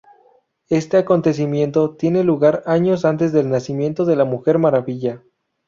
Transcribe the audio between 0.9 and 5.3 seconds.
acontecimiento tiene lugar años antes del nacimiento de la Mujer Maravilla.